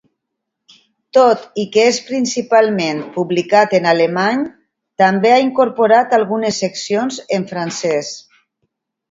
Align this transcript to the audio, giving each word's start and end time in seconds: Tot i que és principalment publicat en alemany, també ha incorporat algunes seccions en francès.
Tot 1.17 1.43
i 1.63 1.65
que 1.75 1.83
és 1.89 1.99
principalment 2.07 3.03
publicat 3.17 3.75
en 3.81 3.85
alemany, 3.91 4.41
també 5.03 5.35
ha 5.35 5.39
incorporat 5.45 6.17
algunes 6.21 6.65
seccions 6.67 7.21
en 7.39 7.47
francès. 7.55 8.13